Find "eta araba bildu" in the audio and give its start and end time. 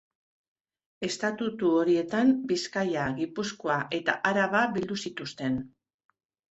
4.01-5.03